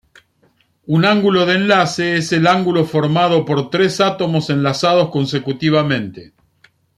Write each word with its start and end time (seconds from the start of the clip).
Un 0.87 1.05
ángulo 1.05 1.45
de 1.45 1.53
enlace 1.57 2.15
es 2.17 2.31
el 2.31 2.47
ángulo 2.47 2.85
formado 2.85 3.45
por 3.45 3.69
tres 3.69 4.01
átomos 4.01 4.49
enlazados 4.49 5.11
consecutivamente. 5.11 6.33